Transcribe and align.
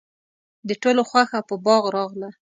د 0.67 0.69
ټولو 0.81 1.01
خوښه 1.09 1.39
په 1.49 1.55
باغ 1.65 1.83
راغله. 1.95 2.29